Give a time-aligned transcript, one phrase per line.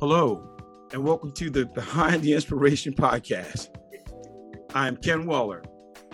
[0.00, 0.48] Hello,
[0.92, 3.66] and welcome to the Behind the Inspiration podcast.
[4.72, 5.64] I'm Ken Waller.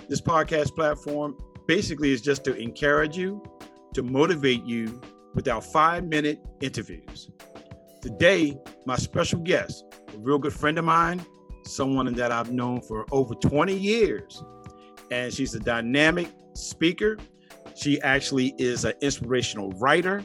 [0.08, 1.36] This podcast platform
[1.68, 3.44] basically is just to encourage you,
[3.92, 5.02] to motivate you
[5.34, 7.30] with our five minute interviews.
[8.00, 8.56] Today,
[8.86, 11.22] my special guest, a real good friend of mine,
[11.66, 14.42] someone that I've known for over 20 years,
[15.10, 17.18] and she's a dynamic speaker.
[17.76, 20.24] She actually is an inspirational writer.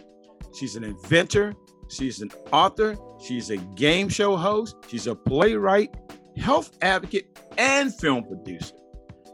[0.58, 1.54] She's an inventor.
[1.90, 2.96] She's an author.
[3.22, 4.76] She's a game show host.
[4.88, 5.94] She's a playwright,
[6.38, 8.76] health advocate, and film producer.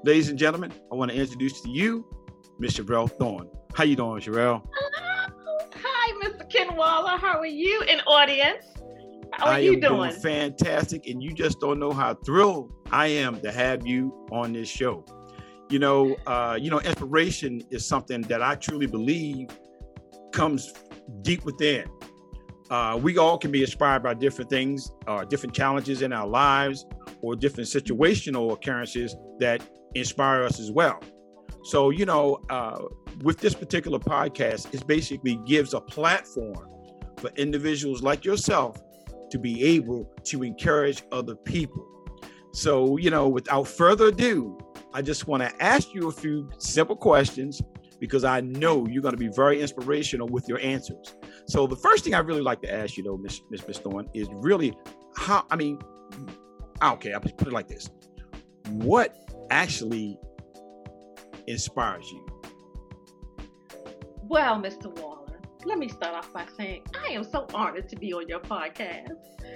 [0.04, 2.06] Ladies and gentlemen, I want to introduce to you
[2.60, 3.50] Miss Sherelle Thorne.
[3.74, 4.66] How you doing, Sherelle?
[5.74, 6.50] Hi, Mr.
[6.50, 7.18] Ken Waller.
[7.18, 8.66] How are you in audience?
[9.34, 10.12] How are I you am doing?
[10.12, 14.70] fantastic, and you just don't know how thrilled I am to have you on this
[14.70, 15.04] show.
[15.70, 19.50] You know, uh, you know, inspiration is something that I truly believe
[20.32, 20.72] comes
[21.22, 21.86] deep within.
[22.70, 26.86] Uh, we all can be inspired by different things, uh, different challenges in our lives,
[27.22, 29.62] or different situational occurrences that
[29.94, 31.00] inspire us as well.
[31.64, 32.80] So, you know, uh,
[33.24, 36.70] with this particular podcast, it basically gives a platform
[37.18, 38.78] for individuals like yourself
[39.32, 41.86] to be able to encourage other people.
[42.52, 44.58] So, you know, without further ado,
[44.94, 47.62] I just want to ask you a few simple questions
[48.00, 51.16] because I know you're going to be very inspirational with your answers.
[51.48, 54.10] So, the first thing I really like to ask you, though, Miss Miss Miss Thorne,
[54.14, 54.76] is really
[55.16, 55.46] how.
[55.50, 55.80] I mean,
[56.82, 57.90] okay, I'll put it like this:
[58.70, 59.16] What
[59.52, 60.20] actually
[61.48, 62.26] inspires you?
[64.24, 64.88] Well, Mr.
[65.00, 68.40] Waller, let me start off by saying I am so honored to be on your
[68.40, 69.12] podcast.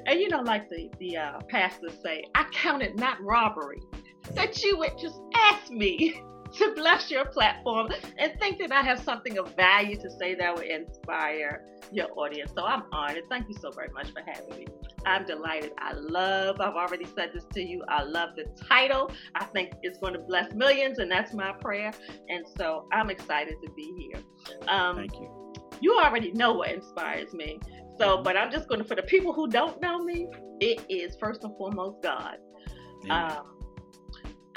[0.05, 3.81] And you know, like the, the uh, pastors say, I count it not robbery
[4.33, 6.21] that you would just ask me
[6.57, 10.55] to bless your platform and think that I have something of value to say that
[10.55, 12.51] will inspire your audience.
[12.55, 13.23] So I'm honored.
[13.29, 14.67] Thank you so very much for having me.
[15.05, 15.71] I'm delighted.
[15.79, 19.11] I love, I've already said this to you, I love the title.
[19.35, 21.91] I think it's going to bless millions, and that's my prayer.
[22.27, 24.21] And so I'm excited to be here.
[24.67, 25.53] Um, Thank you.
[25.81, 27.59] you already know what inspires me.
[27.97, 30.27] So, but I'm just going to, for the people who don't know me,
[30.59, 32.37] it is first and foremost God.
[33.09, 33.58] Um,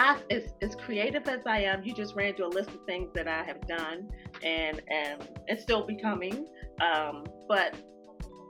[0.03, 3.11] I, as, as creative as I am, you just ran through a list of things
[3.15, 4.09] that I have done
[4.43, 6.47] and and and still becoming.
[6.81, 7.77] Um, but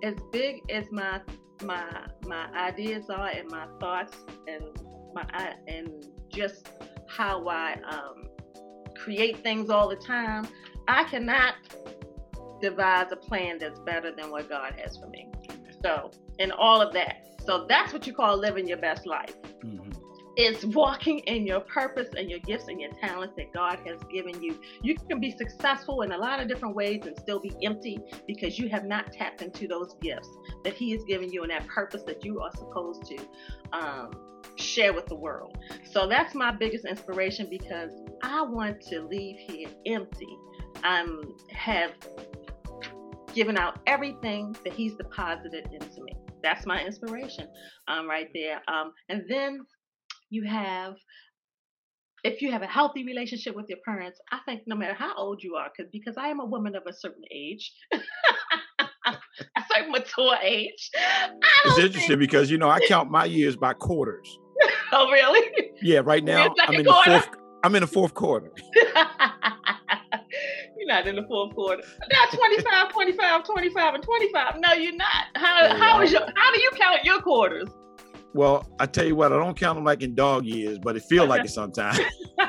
[0.02, 1.20] as big as my
[1.62, 1.84] my
[2.26, 4.16] my ideas are and my thoughts
[4.48, 4.64] and
[5.14, 6.68] my and just
[7.06, 8.28] how I um,
[8.96, 10.48] create things all the time,
[10.88, 11.54] I cannot
[12.62, 15.28] devise a plan that's better than what God has for me.
[15.84, 19.34] So, in all of that, so that's what you call living your best life
[19.64, 19.81] Mhm.
[20.36, 24.42] Is walking in your purpose and your gifts and your talents that God has given
[24.42, 24.58] you.
[24.82, 28.58] You can be successful in a lot of different ways and still be empty because
[28.58, 30.28] you have not tapped into those gifts
[30.64, 33.18] that He has given you and that purpose that you are supposed to
[33.72, 34.10] um,
[34.56, 35.56] share with the world.
[35.90, 37.90] So that's my biggest inspiration because
[38.22, 40.36] I want to leave here empty.
[40.84, 41.92] Um, have
[43.34, 46.16] given out everything that He's deposited into me.
[46.42, 47.48] That's my inspiration
[47.88, 48.62] um, right there.
[48.68, 49.60] Um, and then
[50.32, 50.94] you have
[52.24, 55.42] if you have a healthy relationship with your parents i think no matter how old
[55.42, 57.72] you are because because i am a woman of a certain age
[59.04, 63.56] a certain mature age i It's interesting think, because you know I count my years
[63.56, 64.38] by quarters.
[64.92, 67.28] oh really Yeah, right now I'm in the fourth.
[67.64, 68.50] I'm in the fourth quarter.
[70.76, 71.82] you're not in the fourth quarter
[72.12, 76.52] now 25 25 25 and 25 no you're not how, Yeah, how is your how
[76.54, 77.68] do you count your quarters
[78.34, 81.02] Well, I tell you what, I don't count them like in dog years, but it
[81.02, 81.98] feels like it sometimes.
[82.38, 82.46] All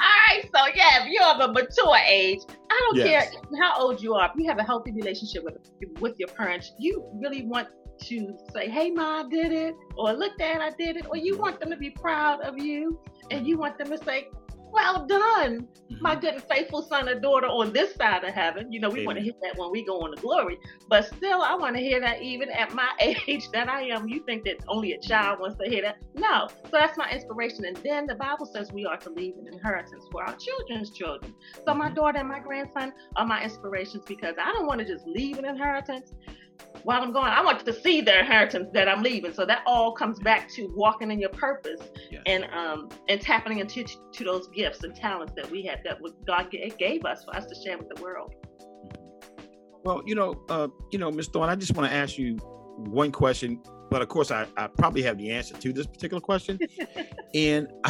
[0.00, 3.30] right, so yeah, if you're of a mature age, I don't Yes.
[3.30, 4.26] care how old you are.
[4.26, 5.56] If you have a healthy relationship with
[6.00, 7.68] with your parents, you really want
[8.02, 11.36] to say, "Hey, ma, I did it," or "Look, dad, I did it," or you
[11.36, 13.00] want them to be proud of you,
[13.32, 14.28] and you want them to say,
[14.72, 15.68] "Well done,
[16.00, 16.20] my Mhm.
[16.20, 19.18] good and faithful son or daughter on this side of heaven." You know, we want
[19.18, 22.00] to hear that when we go on to glory, but still, I want to hear
[22.00, 24.08] that even at my age that I am.
[24.08, 25.96] You think that only a child wants to hear that?
[26.14, 26.48] No.
[26.70, 27.64] So that's my inspiration.
[27.66, 31.34] And then the Bible says we are to leave an inheritance for our children's children.
[31.66, 31.94] So my Mhm.
[31.94, 35.44] daughter and my grandson are my inspirations because I don't want to just leave an
[35.44, 36.12] inheritance
[36.84, 37.26] while I'm going.
[37.30, 39.32] I want to see the inheritance that I'm leaving.
[39.32, 41.80] So that all comes back to walking in your purpose
[42.10, 42.22] Yes.
[42.26, 46.54] and um and tapping into to those gifts and talents that we have that God
[46.78, 48.32] gave us for us to share with the world.
[49.84, 51.28] Well, you know, uh, you know, Ms.
[51.28, 52.36] Thorne, I just want to ask you
[52.76, 56.58] one question, but of course, I, I probably have the answer to this particular question,
[57.34, 57.68] and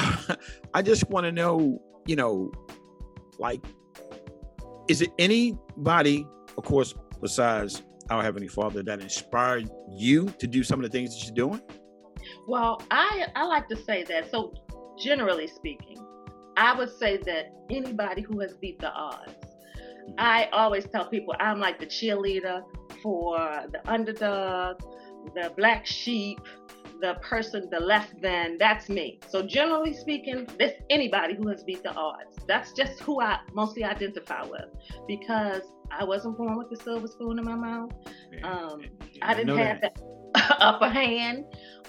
[0.75, 2.53] I just want to know, you know,
[3.39, 3.65] like,
[4.89, 6.27] is it anybody,
[6.57, 11.15] of course, besides our Heavenly Father, that inspired you to do some of the things
[11.15, 11.63] that you're doing?
[12.47, 14.31] Well, I I like to say that.
[14.31, 14.55] So
[14.99, 15.99] generally speaking,
[16.57, 19.33] I would say that anybody who has beat the odds.
[19.33, 20.15] Mm-hmm.
[20.19, 22.63] I always tell people I'm like the cheerleader
[23.03, 23.39] for
[23.71, 24.81] the underdog,
[25.35, 26.41] the black sheep,
[27.01, 29.21] the person, the less than, that's me.
[29.29, 32.37] So generally speaking, this anybody who has beat the odds.
[32.47, 34.67] That's just who I mostly identify with
[35.07, 37.93] because I wasn't born with the silver spoon in my mouth.
[38.43, 38.83] Um,
[39.23, 39.97] I didn't have that,
[40.35, 41.45] that upper hand.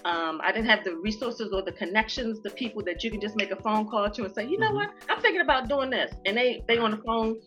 [0.05, 3.35] Um, I didn't have the resources or the connections, the people that you can just
[3.35, 4.75] make a phone call to and say, you know mm-hmm.
[4.75, 7.37] what, I'm thinking about doing this, and they they on the phone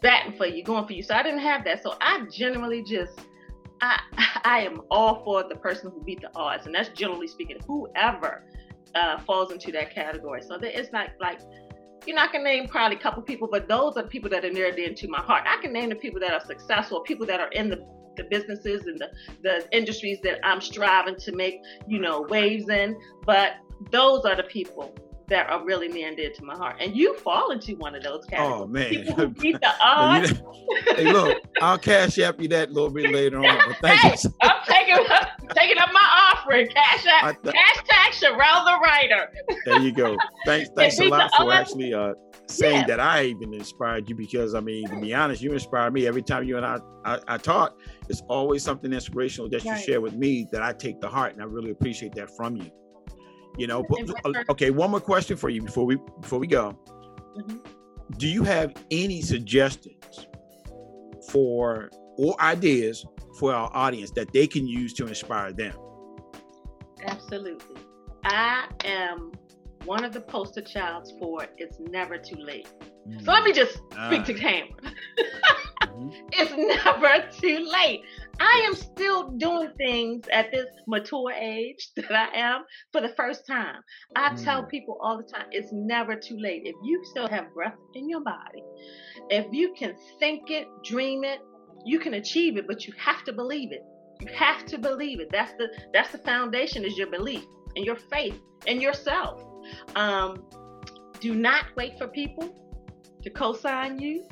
[0.00, 1.02] batting for you, going for you.
[1.02, 1.82] So I didn't have that.
[1.82, 3.20] So I generally just
[4.44, 8.44] I am all for the person who beat the odds, and that's generally speaking, whoever
[8.94, 10.42] uh, falls into that category.
[10.42, 11.40] So there, it's not like
[12.06, 14.44] you know, I can name probably a couple people, but those are the people that
[14.44, 15.44] are near and dear to my heart.
[15.46, 17.86] I can name the people that are successful, people that are in the,
[18.16, 19.10] the businesses and the,
[19.42, 22.96] the industries that I'm striving to make, you know, waves in.
[23.24, 23.52] But
[23.90, 24.94] those are the people
[25.34, 26.76] that are really near and dear to my heart.
[26.78, 28.62] And you fall into one of those categories.
[28.62, 28.88] Oh man.
[28.88, 30.30] People who beat the odds.
[30.96, 33.58] hey, look, I'll cash app you that a little bit later on.
[33.66, 34.30] But thank hey, you.
[34.42, 36.68] I'm taking up, taking up my offering.
[36.68, 37.52] Cash app, th-
[38.24, 39.28] around the writer.
[39.64, 40.16] there you go.
[40.46, 42.14] Thanks, thanks a lot for actually uh,
[42.46, 42.86] saying yeah.
[42.86, 46.22] that I even inspired you because I mean, to be honest, you inspire me every
[46.22, 47.76] time you and I, I, I talk.
[48.08, 49.78] It's always something inspirational that right.
[49.78, 52.56] you share with me that I take to heart, and I really appreciate that from
[52.56, 52.70] you.
[53.56, 54.70] You know, but, uh, okay.
[54.70, 56.78] One more question for you before we before we go.
[57.36, 57.58] Mm-hmm.
[58.18, 60.26] Do you have any suggestions
[61.30, 63.04] for or ideas
[63.38, 65.74] for our audience that they can use to inspire them?
[67.06, 67.76] Absolutely.
[68.24, 69.32] I am
[69.84, 72.68] one of the poster childs for it's never too late.
[73.22, 74.70] So let me just speak to camera.
[75.94, 76.08] mm-hmm.
[76.32, 78.02] It's never too late.
[78.40, 82.62] I am still doing things at this mature age that I am
[82.92, 83.76] for the first time.
[84.16, 84.44] I mm.
[84.44, 86.62] tell people all the time it's never too late.
[86.64, 88.62] If you still have breath in your body,
[89.30, 91.40] if you can think it, dream it,
[91.84, 93.82] you can achieve it, but you have to believe it.
[94.20, 95.28] You have to believe it.
[95.30, 97.44] That's the that's the foundation is your belief
[97.76, 99.44] and your faith in yourself.
[99.96, 100.44] Um,
[101.20, 102.54] do not wait for people
[103.22, 104.26] to co-sign you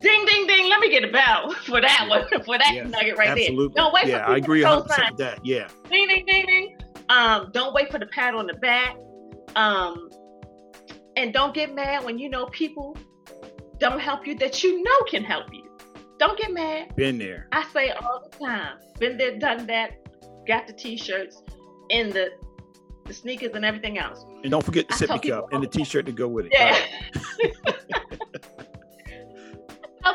[0.00, 0.68] Ding, ding, ding.
[0.68, 3.74] Let me get a bell for that one, for that yes, nugget right absolutely.
[3.74, 3.84] there.
[3.84, 5.44] Don't wait yeah, for I agree 100% with that.
[5.44, 5.68] Yeah.
[5.90, 6.78] Ding, ding, ding, ding.
[7.08, 8.96] Um, don't wait for the pat on the back.
[9.56, 10.10] Um,
[11.16, 12.96] and don't get mad when you know people
[13.78, 15.64] don't help you that you know can help you.
[16.18, 16.94] Don't get mad.
[16.96, 17.48] Been there.
[17.52, 18.78] I say all the time.
[18.98, 19.92] Been there, done that.
[20.46, 21.42] Got the t-shirts
[21.90, 22.30] and the
[23.06, 24.24] the sneakers and everything else.
[24.42, 26.52] And don't forget the sippy cup and the t-shirt to go with it.
[26.52, 27.94] Yeah.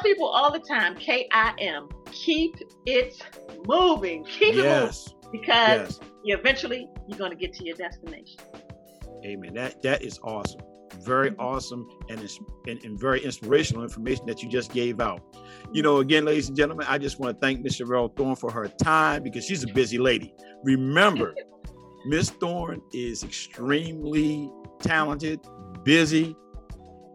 [0.04, 2.56] people all the time, K I M, keep
[2.86, 3.22] it
[3.68, 4.24] moving.
[4.26, 5.08] Keep yes.
[5.08, 5.42] it moving.
[5.42, 6.10] Because yes.
[6.24, 8.40] you eventually you're gonna get to your destination.
[9.26, 9.54] Amen.
[9.54, 10.62] That that is awesome.
[11.02, 11.42] Very mm-hmm.
[11.42, 12.20] awesome and,
[12.68, 15.22] and, and, very inspirational information that you just gave out.
[15.72, 18.52] You know, again, ladies and gentlemen, I just want to thank Miss Sherelle Thorne for
[18.52, 20.36] her time because she's a busy lady.
[20.64, 21.34] Remember,
[22.06, 25.40] Miss Thorne is extremely talented,
[25.84, 26.36] busy,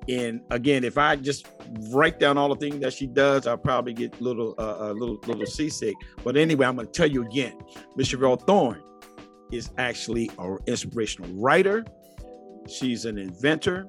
[0.09, 1.49] and again, if I just
[1.91, 4.93] write down all the things that she does, I'll probably get a little, uh, a
[4.93, 5.95] little, little seasick.
[6.25, 7.59] But anyway, I'm going to tell you again,
[7.95, 8.83] Miss Sherelle Thorne
[9.53, 11.85] is actually an inspirational writer.
[12.69, 13.87] She's an inventor.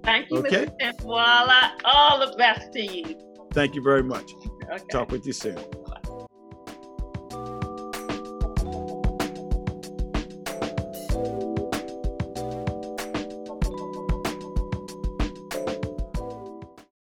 [0.03, 0.67] Thank you, Okay.
[0.83, 1.03] Mr.
[1.05, 1.71] Waller.
[1.85, 3.17] All the best to you.
[3.53, 4.31] Thank you very much.
[4.71, 4.85] Okay.
[4.91, 5.59] Talk with you soon.